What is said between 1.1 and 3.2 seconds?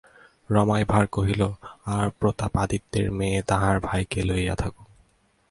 কহিল, আর প্রতাপাদিত্যের